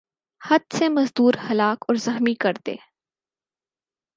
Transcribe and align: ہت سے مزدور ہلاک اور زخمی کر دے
ہت 0.41 0.75
سے 0.77 0.89
مزدور 0.89 1.33
ہلاک 1.49 1.85
اور 1.87 1.95
زخمی 1.95 2.33
کر 2.35 2.53
دے 2.65 2.75